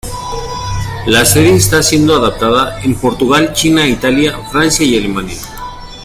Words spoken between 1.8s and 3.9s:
siendo adaptada en Portugal, China,